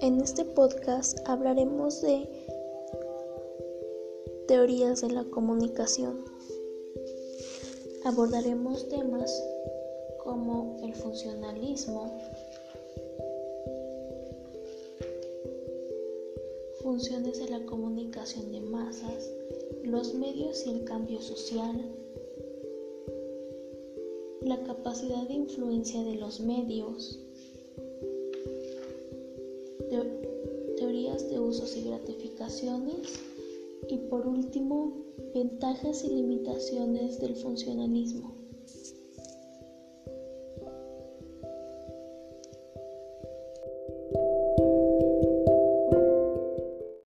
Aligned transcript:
En 0.00 0.20
este 0.20 0.44
podcast 0.44 1.18
hablaremos 1.26 2.02
de 2.02 2.28
teorías 4.46 5.00
de 5.00 5.10
la 5.10 5.24
comunicación. 5.24 6.24
Abordaremos 8.04 8.88
temas 8.88 9.42
como 10.22 10.76
el 10.82 10.94
funcionalismo, 10.94 12.18
funciones 16.82 17.38
de 17.38 17.48
la 17.48 17.64
comunicación 17.64 18.52
de 18.52 18.60
masas, 18.60 19.30
los 19.82 20.14
medios 20.14 20.66
y 20.66 20.70
el 20.70 20.84
cambio 20.84 21.22
social, 21.22 21.80
la 24.42 24.62
capacidad 24.62 25.26
de 25.26 25.34
influencia 25.34 26.04
de 26.04 26.16
los 26.16 26.40
medios, 26.40 27.25
y 31.56 31.82
gratificaciones 31.82 33.18
y 33.88 33.96
por 34.10 34.26
último, 34.26 35.06
ventajas 35.34 36.04
y 36.04 36.08
limitaciones 36.08 37.18
del 37.18 37.34
funcionalismo. 37.36 38.34